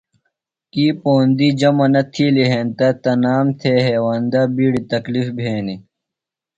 کی 0.71 0.85
پوندیۡ 1.01 1.55
جمع 1.59 1.87
نہ 1.93 2.01
تِھیلیۡ 2.13 2.51
ہینتہ 2.51 2.87
تنام 3.03 3.47
تھےۡ 3.59 3.79
ہیوندہ 3.85 4.41
بِیڈیۡ 4.55 4.87
تکلِف 4.91 5.27
بھینیۡ۔ 5.37 5.81